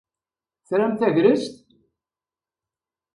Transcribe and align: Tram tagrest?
Tram 0.67 0.91
tagrest? 0.99 1.55